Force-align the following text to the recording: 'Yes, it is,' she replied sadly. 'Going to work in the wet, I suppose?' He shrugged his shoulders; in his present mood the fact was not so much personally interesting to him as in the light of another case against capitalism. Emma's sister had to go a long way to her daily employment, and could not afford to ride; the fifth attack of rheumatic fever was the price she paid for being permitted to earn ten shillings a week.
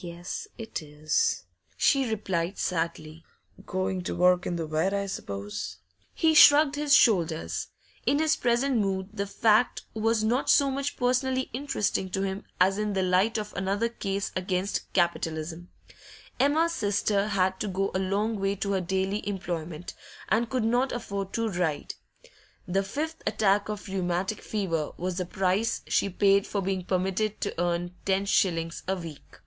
'Yes, 0.00 0.46
it 0.56 0.80
is,' 0.80 1.42
she 1.76 2.08
replied 2.08 2.56
sadly. 2.56 3.24
'Going 3.66 4.02
to 4.04 4.14
work 4.14 4.46
in 4.46 4.54
the 4.54 4.64
wet, 4.66 4.94
I 4.94 5.06
suppose?' 5.06 5.78
He 6.14 6.34
shrugged 6.34 6.76
his 6.76 6.94
shoulders; 6.94 7.66
in 8.06 8.20
his 8.20 8.36
present 8.36 8.76
mood 8.78 9.08
the 9.12 9.26
fact 9.26 9.82
was 9.94 10.22
not 10.22 10.48
so 10.50 10.70
much 10.70 10.96
personally 10.96 11.50
interesting 11.52 12.10
to 12.10 12.22
him 12.22 12.44
as 12.60 12.78
in 12.78 12.92
the 12.92 13.02
light 13.02 13.38
of 13.38 13.52
another 13.54 13.88
case 13.88 14.30
against 14.36 14.92
capitalism. 14.92 15.68
Emma's 16.38 16.74
sister 16.74 17.26
had 17.28 17.58
to 17.58 17.66
go 17.66 17.90
a 17.92 17.98
long 17.98 18.38
way 18.38 18.54
to 18.54 18.72
her 18.74 18.80
daily 18.80 19.26
employment, 19.28 19.94
and 20.28 20.48
could 20.48 20.64
not 20.64 20.92
afford 20.92 21.32
to 21.32 21.48
ride; 21.48 21.96
the 22.68 22.84
fifth 22.84 23.20
attack 23.26 23.68
of 23.68 23.88
rheumatic 23.88 24.42
fever 24.42 24.92
was 24.96 25.16
the 25.18 25.26
price 25.26 25.82
she 25.88 26.08
paid 26.08 26.46
for 26.46 26.62
being 26.62 26.84
permitted 26.84 27.40
to 27.40 27.52
earn 27.60 27.96
ten 28.04 28.24
shillings 28.24 28.84
a 28.86 28.94
week. 28.94 29.40